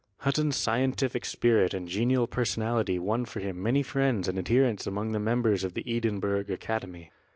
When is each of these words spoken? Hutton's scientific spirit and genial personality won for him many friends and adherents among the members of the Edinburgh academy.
Hutton's 0.21 0.55
scientific 0.55 1.25
spirit 1.25 1.75
and 1.75 1.87
genial 1.87 2.25
personality 2.25 2.97
won 2.97 3.23
for 3.23 3.39
him 3.39 3.61
many 3.61 3.83
friends 3.83 4.27
and 4.27 4.39
adherents 4.39 4.87
among 4.87 5.11
the 5.11 5.19
members 5.19 5.63
of 5.63 5.75
the 5.75 5.85
Edinburgh 5.85 6.45
academy. 6.51 7.11